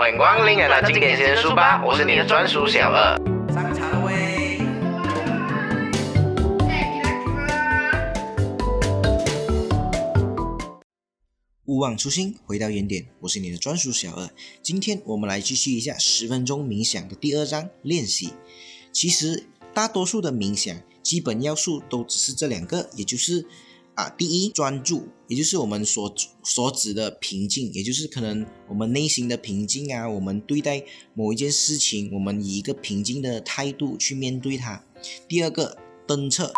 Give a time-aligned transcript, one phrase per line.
[0.00, 3.18] 欢迎光临来到经典先生书吧，我是你的专属小二。
[3.52, 4.58] 上茶了喂。
[11.66, 13.08] 勿忘初心，回到原点。
[13.20, 14.30] 我是你的专属小二。
[14.62, 18.32] 今天我们来继续一下十分钟冥想的第二章练习。
[18.94, 19.44] 其实
[19.74, 23.44] 大多数的冥想基本要素都只是这两个，也就是
[24.00, 30.08] 啊，第一专注，也就是我们所所指的平静，也就是可能我们内心的平静啊。
[30.08, 30.82] 我们对待
[31.12, 34.82] 某一件事情，我们以一个平静的态度去面对它。
[35.28, 36.50] 第二个登测。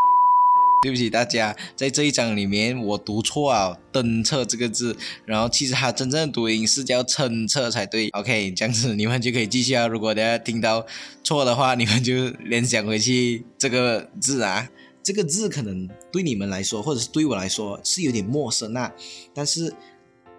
[0.84, 8.08] 对不起大家，在这一章里面我读错啊，“登测”这个字，然后其实它真正的读音是叫“称测”才对。
[8.08, 9.86] OK，这样子你们就可以记下。
[9.86, 10.84] 如果大家听到
[11.22, 14.68] 错的话，你们就联想回去这个字啊。
[15.02, 18.94] 这个字可能对你们来说，或者是对我来说是有点陌生啊。
[19.34, 19.74] 但是，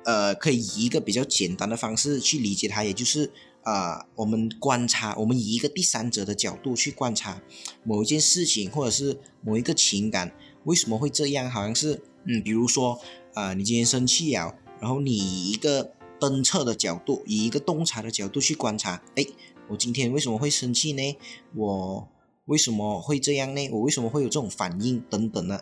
[0.05, 3.31] 呃，可以以一个比较简单的方式去理解它，也就是
[3.63, 7.41] 啊，我们观察，我们以一个第三者的角度去观察
[7.83, 9.19] 某一件事情，或者是。
[9.45, 10.31] 某一个情感
[10.63, 11.51] 为什么会这样？
[11.51, 12.97] 好像是，嗯，比如说，
[13.33, 19.25] 啊，你今天生气啊，然后你以一个侦测的角度，以一个洞察的角度去观察，哎，
[19.67, 21.17] 我今天为什么会生气呢？
[21.53, 22.07] 我
[22.45, 23.69] 为什么会这样呢？
[23.71, 25.61] 我为什么会有这种反应等等呢？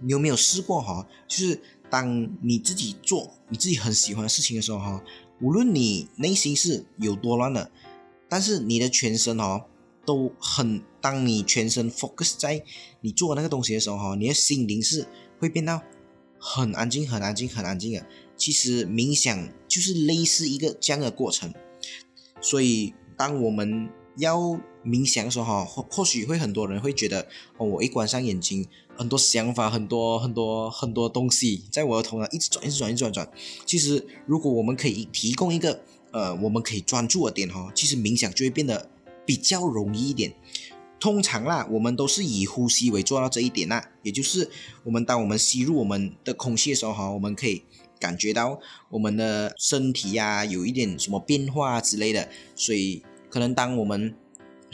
[0.00, 1.06] 你有没有试过哈？
[1.28, 5.04] 就是当你自己做你自己很喜欢的事情的时候哈，
[5.40, 7.70] 无论你内心是有多乱的，
[8.28, 9.66] 但是你的全身哈。
[10.04, 12.64] 都很，当你全身 focus 在
[13.02, 15.06] 你做那个东西的时候，哈，你的心灵是
[15.38, 15.80] 会变到
[16.40, 18.04] 很安静、很安静、很安静的。
[18.36, 21.54] 其实冥想就是类似一个这样的过程。
[22.40, 28.66] 所以，当我们要冥想的时候，或或许会很多人会觉得，哦，我一关上眼睛，
[28.96, 33.30] 很多想法、很多很多很多东西在我的头脑一直转、一直转、一直转转。
[33.64, 38.88] 其实，如果我们可以提供一个，呃，我们可以专注的点，哈，其实冥想就会变得。
[39.24, 40.34] 比较容易一点，
[40.98, 44.50] 通常啦，我们都是以呼吸为做到这一点啦，也就是
[44.82, 47.62] 我们当我们吸入我们的空气的时候哈，我们可以
[48.00, 48.58] 感觉到
[48.90, 54.12] 我们的身体呀有一点什么变化之类的，所以可能当我们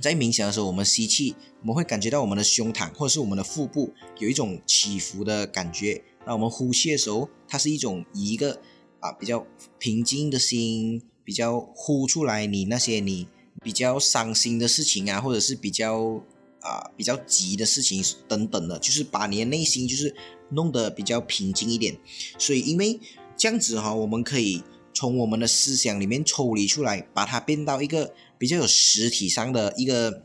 [0.01, 8.61] 在冥想的时候，我们吸气，我们会感觉到我们的胸膛或者是我们的腹部有一种起伏的感觉，那我们呼气的时候，它是一种以一个
[9.01, 9.47] 啊比较
[9.79, 13.29] 平静的心，比较呼出来你那些你。
[13.61, 16.23] 比较伤心的事情啊，或者是比较
[16.61, 20.15] 啊比较急的事情等等的，就是把你的内心就是
[20.51, 21.99] 弄得比较平静一点。
[22.39, 23.01] 所以因为
[23.37, 24.63] 这样子哈，我们可以
[24.95, 30.23] 从我们的思想里面抽离出来，把它变到一个比较有实体上的一个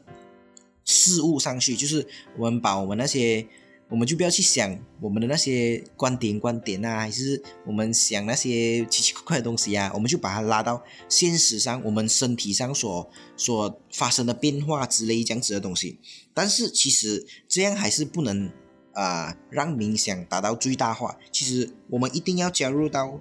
[0.85, 2.07] 事物上去，就是
[2.37, 3.47] 我们把我们那些。
[3.89, 13.07] 我们就不要去想我们的那些观点、观点啊，还是我们想那些奇奇怪怪的东西啊，我们就把它拉到现实上，我们身体上所
[13.37, 15.99] 所发生的变化之类这样子的东西。
[16.33, 18.49] 但是其实这样还是不能
[18.93, 21.19] 啊，让冥想达到最大化。
[21.31, 23.19] 其实我们一定要加入到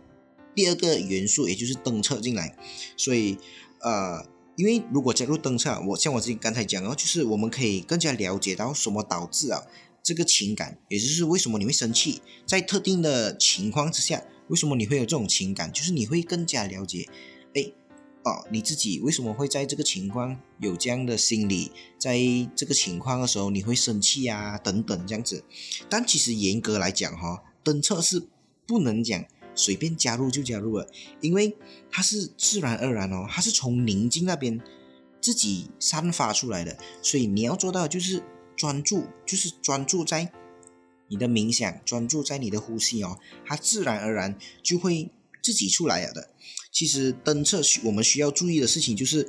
[0.55, 2.57] 第二个元素，也就是登测进来。
[2.97, 3.37] 所以
[3.81, 4.25] 呃，
[4.57, 9.63] 因为如果加入登测，我像我自己刚才讲哦，就是我们可以更加了解到什么导致啊。
[10.05, 15.73] 这个情感，也就是为什么你会生气，在特定的情况之下，为什么你会有这种情感？
[15.73, 17.09] 就是你会更加了解，
[17.55, 17.71] 哎，
[18.25, 21.71] 哦，你自己为什么会在这个情况有这样的心理，
[22.01, 22.19] 在
[22.57, 25.45] 这个情况的时候你会生气啊，等等这样子。
[25.89, 28.27] 但其实严格来讲，哈，登测是
[28.67, 29.25] 不能讲
[29.55, 30.87] 随便加入就加入了，
[31.21, 31.57] 因为
[31.91, 34.61] 它是自然而然哦，它是从宁静那边
[35.21, 38.23] 自己散发出来的，所以你要做到就是。
[38.55, 40.31] 专注就是专注在
[41.09, 45.11] 你的冥想，专注在你的呼吸哦，它自然而然就会
[45.43, 46.29] 自己出来了的。
[46.71, 49.29] 其实登测需我们需要注意的事情就是，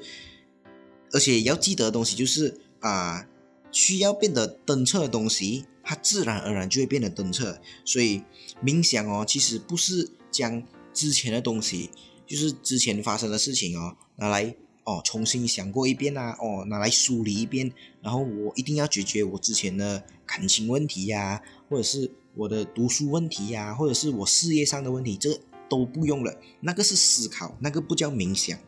[1.14, 3.28] 而且要记得的东西就是啊，
[3.74, 7.60] 需要变得登测的东西，它自然而然就会变得登测。
[7.84, 8.24] 所以
[8.64, 10.64] 冥想哦，其实不是将
[10.94, 11.90] 之前的东西，
[12.26, 14.56] 就是之前发生的事情哦，拿来。
[14.86, 17.72] 哦，重新想过一遍啊，哦，拿来梳理一遍，
[18.02, 28.60] 然后我一定要解决我之前的感情问题呀，或者是我的读书问题呀，或者是我事业上的问题，这都不用了，那个是思考，那个不叫冥想。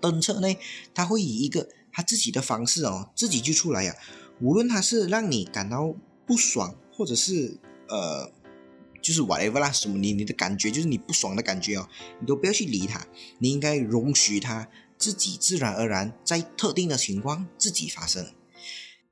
[0.00, 0.46] 登测呢，
[0.94, 3.96] 他会以一个他自己的方式哦，自己就出来呀，
[4.42, 5.94] 无论他是让你感到
[6.26, 7.58] 不爽，或者是
[7.88, 8.30] 呃，
[9.00, 11.88] 就是 whatever 啦，什么你你的感觉就是你不爽的感觉哦，
[12.20, 13.06] 你都不要去理他，
[13.38, 14.68] 你应该容许他。
[14.98, 18.24] 自己自然而然在特定的情况自己发生。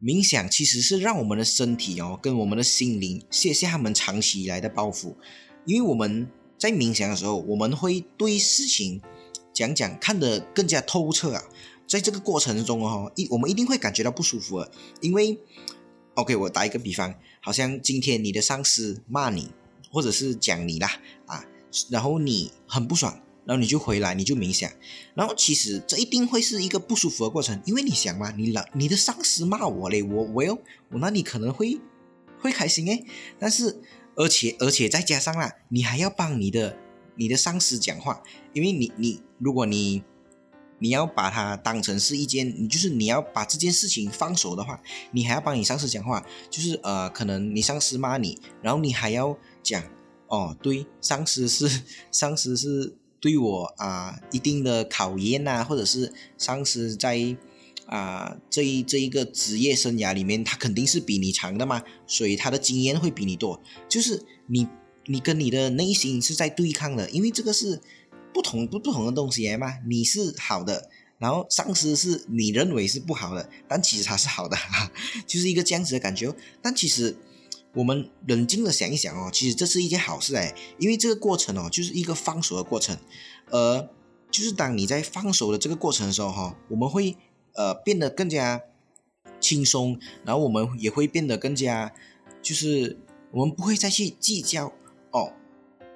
[0.01, 5.17] 冥想其实是让我们的身体哦，跟我们的心灵卸下他们长期以来的包袱。
[5.67, 9.03] 因为我们在冥想的时候，我们会对事情
[9.53, 11.43] 讲讲看得更加透彻啊。
[11.91, 14.71] 在这个过程中哦，一我们一定会感觉到不舒服的，
[15.01, 15.37] 因为
[16.15, 19.51] ，OK，我打一个比方，好像今天你的上司骂你，
[19.91, 21.45] 或者是讲你啦啊，
[21.91, 24.71] 然后你很不爽，然后你就回来，你就冥想，
[25.15, 30.57] 然后其实这一定会是一个不舒服的过程，因为你想嘛，你老你的上司骂我嘞，我我要
[30.93, 31.81] 我那你可能会
[32.39, 33.05] 会开心诶，
[33.37, 33.83] 但是
[34.15, 36.79] 而且而且再加上啦，你还要帮你的
[37.17, 38.23] 你的上司讲话，
[38.53, 40.05] 因为你你如果你。
[40.81, 44.83] 你要把它当成是一件，你就是你要把这件事情放手的话，
[45.13, 49.83] 你还要帮你上司讲话，就是呃，可能你上司骂你，然后你还要讲，
[50.27, 57.37] 哦，对，上司是上司是对我啊一定的考验呐，或者是上司在
[57.87, 64.67] 啊这一这一个职业生涯里面，他肯定是比你长的嘛，所以他的经验会比你多，就是你
[65.05, 67.81] 你跟你的内心是在对抗的，因为这个是。
[68.33, 70.89] 不同不不同的东西嘛，你是好的，
[71.19, 74.57] 然后上司是你认为是不好的，但其实他是好的，
[75.27, 76.35] 就是一个这样子的感觉。
[76.63, 77.17] 但其实
[77.75, 82.97] 我们冷静的想一想哦，其实这是一件好事哎，因为这个过程哦，就是一个放手的过程，
[83.51, 83.89] 而
[84.31, 87.17] 就是当你在放手的这个过程的时候哈，我们会
[87.55, 88.63] 呃变得更加
[89.41, 91.93] 轻松，然后我们也会变得更加，
[92.41, 92.99] 就是
[93.33, 94.73] 我们不会再去计较。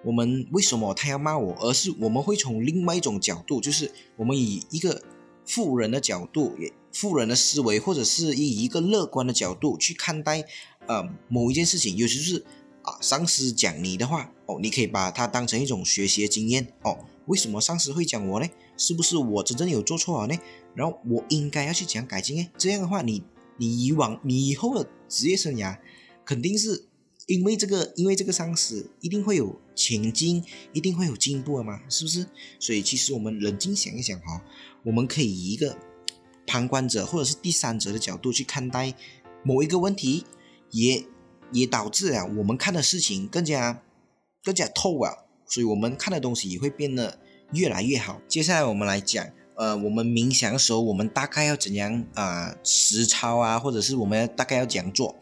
[0.04, 1.54] 我们为什么他要骂我？
[1.60, 5.02] 而是我们会从另外一种角度，就是我们以一个
[5.46, 10.44] 富人的角度，也富人的思维，或者是以一个乐观的角度去看待，
[10.86, 11.96] 呃，某一件事情。
[11.96, 12.44] 尤其是
[12.82, 16.98] 啊，上司讲你的话哦，你可以把它当成一种学习的经验哦。
[17.26, 18.46] 为什么上司会讲我呢？
[18.76, 20.38] 是不是我真正有做错了呢？
[20.74, 22.46] 然后我应该要去讲改进呢？
[22.58, 23.22] 这样的话，你
[23.56, 25.78] 你以往你以后的职业生涯
[26.24, 26.88] 肯定是。
[27.26, 32.26] 因为这个，因为这个上司一定会有前进，一定会有进步的嘛，是不是？
[32.58, 34.42] 所以其实我们冷静想一想哈，
[34.84, 35.78] 我们可以以一个
[36.46, 38.94] 旁观者或者是第三者的角度去看待
[39.42, 40.24] 某一个问题，
[40.70, 41.04] 也
[41.52, 43.82] 也导致啊我们看的事情更加
[44.42, 45.12] 更加透啊，
[45.46, 47.18] 所以我们看的东西也会变得
[47.52, 48.20] 越来越好。
[48.28, 49.26] 接下来我们来讲。
[49.56, 52.56] 呃，我们冥想的时候，我们大概要怎样啊？
[52.64, 55.16] 实操啊，或者是我们大概要怎样做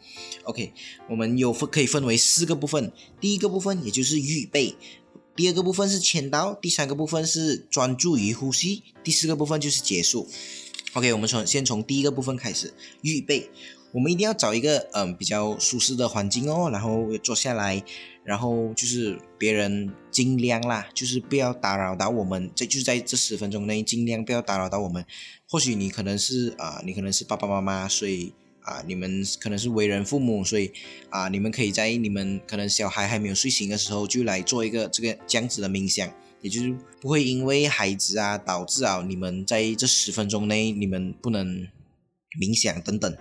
[0.44, 0.72] ？OK，
[1.10, 2.90] 我们有分可以分为四个部分。
[3.20, 4.74] 第一个部分也就是预备，
[5.36, 10.26] 第二个部分是签到，第三个部分是专注于呼吸，第四个部分就是结束。
[10.94, 13.50] OK，我们从先从第一个部分开始，预备。
[13.92, 17.84] 我们一定要找一个嗯比较舒适的环境哦，然后坐下来，
[18.24, 25.04] 然后就是别人尽量啦，就是不要打扰到我们，在就是在这十分钟内尽量不要打扰到我们。
[25.48, 30.70] 或许你可能是啊，你可能是爸爸妈妈，所以啊，你们可能是为人父母，所以
[31.10, 36.08] 啊，你们可以在你们可能小孩还没有睡醒的时候就来做一个这个这样子的冥想，
[36.40, 41.66] 也就是不会因为孩子啊导致啊你们在这十分钟内你们不能
[42.40, 43.16] 冥想等等。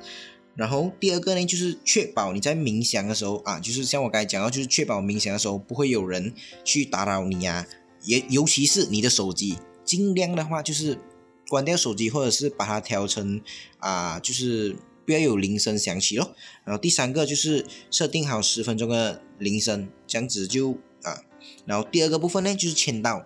[0.55, 6.33] 然后第二个呢，就是确保你在冥想的时候啊，就是像我刚才讲到，就是确保冥想的时候不会有人
[6.65, 7.65] 去打扰你啊，
[8.03, 10.99] 也尤其是你的手机，尽量的话就是
[11.47, 13.41] 关掉手机，或者是把它调成
[13.79, 14.75] 啊，就是
[15.05, 16.35] 不要有铃声响起咯。
[16.65, 21.23] 然后第三个就是设定好十分钟的铃声，这样子就啊。
[21.65, 23.25] 然后第二个部分呢，就是签到。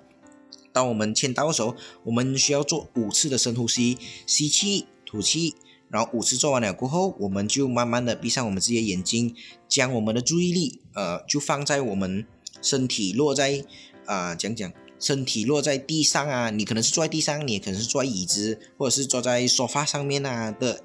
[0.71, 5.55] 当我们签到的时候，我们需要做五次的深呼吸，吸气，吐气。
[5.89, 9.35] 然后五次做完了过后，我们就慢慢的闭上我们自己的眼睛，
[9.69, 12.25] 将我们的注意力，呃，就放在我们
[12.61, 13.63] 身体落在，
[14.05, 20.81] 啊，讲讲身体落在地上啊，你可能是坐在地上，你也可能是坐在椅子，或者是坐在沙发上面啊的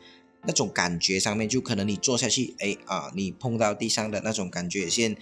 [0.47, 5.17] 那种感觉上面，就可能你坐下去，哎啊，你碰到地上的那种感觉先，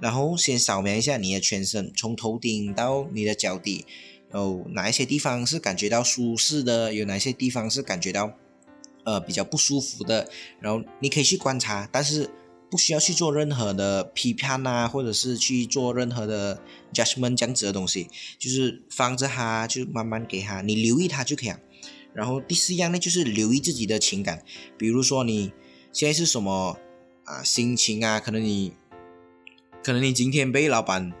[0.00, 3.84] 然后先扫描一下你的全身，从头顶到你的脚底，
[4.32, 8.32] 有哪一些地方是感觉到舒适的，有哪些地方是感觉到。
[9.06, 10.28] 呃，比较不舒服的，
[10.60, 12.28] 然后你可以去观察，但是
[12.68, 16.60] 不需要去做任何的批判啊，或者是去做任何的
[16.92, 18.08] judgment 这样子的东西，
[18.38, 21.60] 就是放着它，就慢慢给它，你留意它就可以了。
[22.12, 24.42] 然后第四样呢，就是留意自己的情感，
[24.76, 25.52] 比如说你
[25.92, 26.76] 现在是什么
[27.24, 28.72] 啊心情啊，可能你，
[29.84, 31.12] 可能你今天被老板。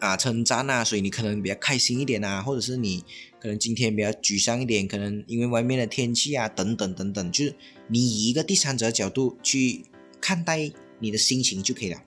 [0.00, 3.04] 啊，称赞啊，所以你可能比较开心一点啊，或者是你
[3.42, 7.56] 可能今天比较沮丧一点，可能因为外面的天气啊，等等等等，就是
[7.88, 9.84] 你以一个第三者角度去
[10.20, 10.70] 看待
[11.00, 12.00] 你的心情就可以了。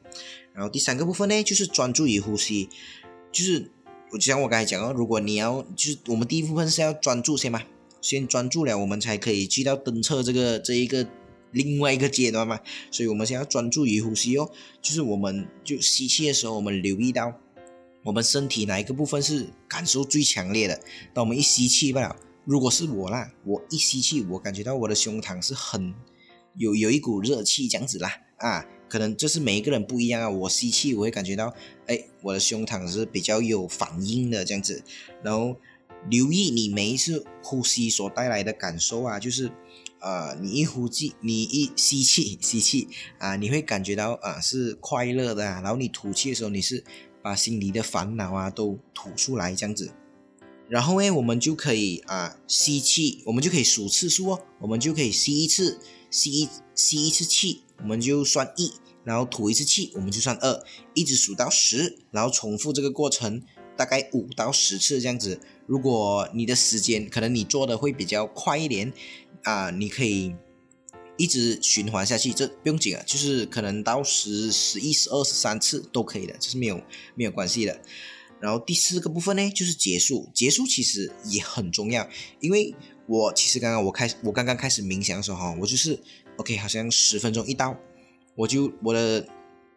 [0.53, 2.69] 然后第三个部分呢，就是专注于呼吸，
[3.33, 3.69] 就是
[4.13, 7.63] 我就像我刚才讲哦，如果你要就是我们第一部分是要专注先嘛，
[7.99, 11.05] 先专注了，我们才可以去到登测这个这一个
[11.51, 14.49] 另外一个阶段嘛，所以我们先要专注于呼吸哦，
[14.81, 17.41] 就是我们就吸气的时候，我们留意到。
[18.05, 20.79] 我们身体哪一个部分是感受最强烈的？
[21.11, 25.91] 当我们一吸气罢了，如果是我啦，我一吸气，我感觉到我的胸膛是很
[26.55, 30.29] 有有一股热气这样子啦，啊，可能这是每一个人不一样啊。
[30.29, 31.51] 我吸气，我会感觉到，
[31.87, 34.83] 哎，我的胸膛是比较有反应的这样子。
[35.23, 35.57] 然后
[36.07, 39.51] 留意你每一次呼吸所带来的感受啊，就是，
[39.99, 46.83] 呃，你一呼气，你一吸气，吸气啊，你会感觉到啊是快乐的，然后你吐气的时候，你是
[47.25, 49.91] 把心里的烦恼啊都吐出来这样子。
[50.69, 55.79] 然后呢，我们就可以啊吸气，我们就可以数次数哦，我们就可以吸一次，
[56.11, 60.63] 吸一吸一次气，我们就算一，然后吐一次气，我们就算二，
[60.93, 63.41] 一直数到十，然后重复这个过程
[63.75, 65.39] 大概五到十次这样子。
[65.65, 68.93] 如果你的时间可能你做的会比较快一点
[69.41, 70.35] 啊，你可以
[71.17, 76.81] 一直循环下去，这不用紧啊，就是可能到十、十一、十二、十三次都可以的，这是没有
[77.15, 77.79] 没有关系的。
[78.41, 80.29] 然后第四个部分呢，就是结束。
[80.33, 82.07] 结束其实也很重要，
[82.41, 82.75] 因为
[83.07, 85.97] 我其实刚刚我开我刚刚开始冥想的时候哈，我就是
[86.37, 87.75] OK，好像十分钟一到，
[88.35, 89.23] 我就我的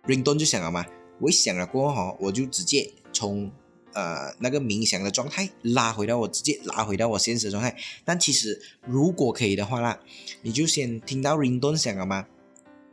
[0.06, 0.84] ring tone 就响了嘛。
[1.20, 3.50] 我一响了过后哈，我就直接从
[3.98, 7.76] 呃那个冥想的状态拉回到我直接拉回到我现实状态。
[8.04, 9.98] 但其实如果可以的话啦，
[10.42, 12.26] 你就先听到 ring tone 响了吗？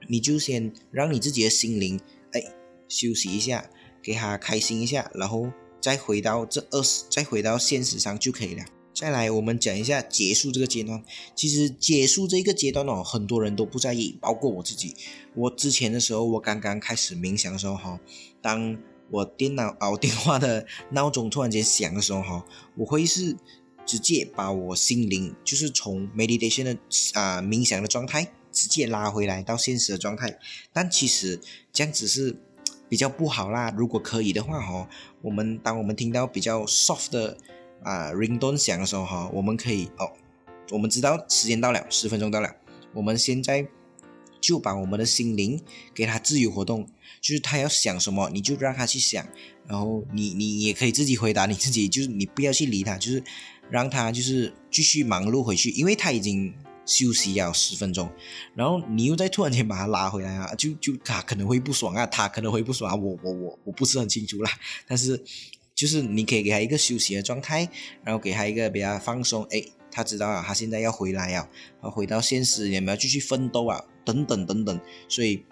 [0.08, 2.00] 你就先让你自己的心灵
[2.32, 2.42] 哎
[2.88, 3.70] 休息一下。
[4.06, 8.64] 给他开心一下，然后再回到这二十，再回到现实上就可以了。
[8.94, 11.04] 再来，我们讲一下结束这个阶段。
[11.36, 14.94] 其实结束这个阶段哦，很多人都不在意，包括我自己。
[15.34, 18.00] 我之前的时候，我刚刚开始冥想的时候哈，
[18.44, 18.78] 当
[19.12, 22.46] 我电脑 熬电话的闹钟突然间响的时候哈，
[22.76, 23.36] 我会是
[23.86, 26.78] 直接把我心灵就是从 meditation 的
[27.14, 30.38] 啊冥想的状态直接拉回来到现实的状态。
[30.74, 31.40] 但其实
[31.72, 32.38] 这样子是。
[32.88, 34.88] 比较不好啦，如果可以的话哈，
[35.24, 37.36] 我们当我们听到比较 soft 的
[37.82, 40.12] 啊 ringtone 响的时候哈，我们可以哦，
[40.70, 42.56] 我们知道时间到了，十分钟到了，
[42.94, 43.68] 我们现在
[44.46, 45.60] 就把我们的心灵
[45.94, 46.88] 给他自由活动，
[47.20, 49.28] 就是他要想什么你就让他去想，
[49.68, 53.24] 然后你你也可以自己回答你自己，就是你不要去理他，就是
[53.70, 56.54] 让他就是继续忙碌回去，因为他已经。
[56.88, 58.08] 休息要十分钟，
[58.54, 64.52] 然后你又再突然间把他拉回来啊，就就他可能会不爽啊，他可能会不爽啊，我我我我不是很清楚啦，
[64.88, 65.20] 但是
[65.74, 67.68] 就是你可以给他一个休息的状态，
[68.04, 69.64] 然后给他一个比较放松，哎，
[69.96, 71.48] 他知道啊，他现在要回来啊，
[71.82, 75.46] 要回到现实，有没有继续奋斗啊，等等等等，所以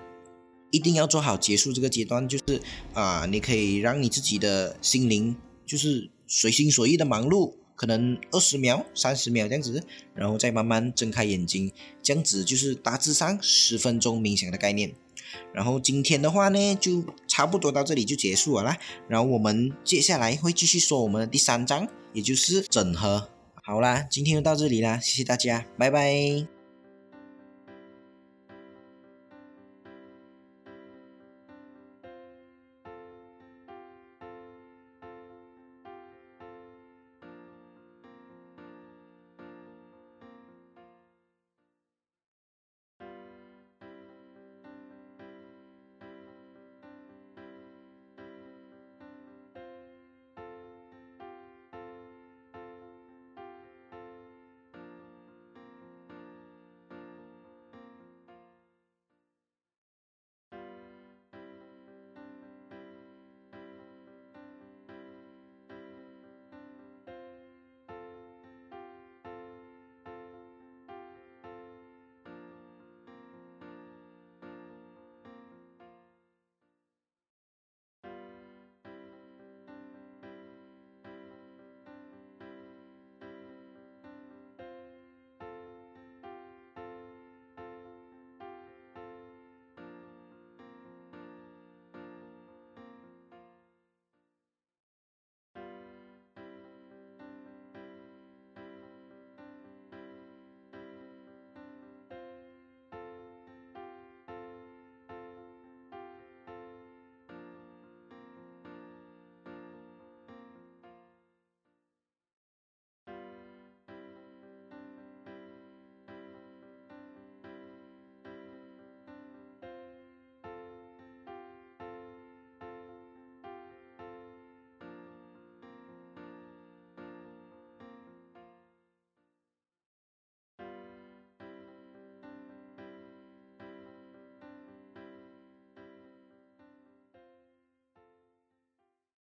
[0.69, 2.61] 一定要做好结束这个阶段，就是
[2.93, 5.35] 啊，你可以让你自己的心灵
[5.65, 7.53] 就是随心所欲的忙碌。
[7.75, 9.83] 可能二十秒、三十秒这样子，
[10.13, 11.71] 然后再慢慢睁开眼睛，
[12.03, 14.93] 这样子就是大致上十分钟冥想的概念。
[15.51, 18.77] 然后今天的话呢，就差不多到这里就结束了啦。
[19.09, 23.27] 然后我们接下来会继续说我们的第三章，也就是整合。
[23.65, 26.52] 好啦，今天就到这里啦，谢谢大家，拜拜。